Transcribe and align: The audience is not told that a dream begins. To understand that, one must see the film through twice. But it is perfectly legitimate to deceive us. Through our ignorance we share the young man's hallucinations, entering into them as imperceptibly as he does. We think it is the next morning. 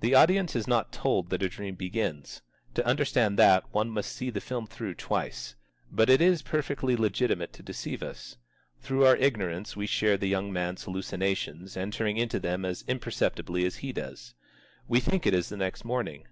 The 0.00 0.14
audience 0.14 0.56
is 0.56 0.66
not 0.66 0.92
told 0.92 1.28
that 1.28 1.42
a 1.42 1.48
dream 1.50 1.74
begins. 1.74 2.40
To 2.72 2.86
understand 2.86 3.38
that, 3.38 3.64
one 3.70 3.90
must 3.90 4.10
see 4.16 4.30
the 4.30 4.40
film 4.40 4.66
through 4.66 4.94
twice. 4.94 5.56
But 5.92 6.08
it 6.08 6.22
is 6.22 6.40
perfectly 6.40 6.96
legitimate 6.96 7.52
to 7.52 7.62
deceive 7.62 8.02
us. 8.02 8.38
Through 8.80 9.04
our 9.04 9.16
ignorance 9.16 9.76
we 9.76 9.86
share 9.86 10.16
the 10.16 10.26
young 10.26 10.50
man's 10.54 10.84
hallucinations, 10.84 11.76
entering 11.76 12.16
into 12.16 12.40
them 12.40 12.64
as 12.64 12.82
imperceptibly 12.88 13.66
as 13.66 13.76
he 13.84 13.92
does. 13.92 14.32
We 14.88 15.00
think 15.00 15.26
it 15.26 15.34
is 15.34 15.50
the 15.50 15.58
next 15.58 15.84
morning. 15.84 16.24